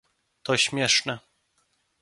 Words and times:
To 0.43 0.57
śmieszne 0.57 1.19